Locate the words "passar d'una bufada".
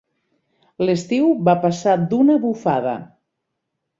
1.67-2.95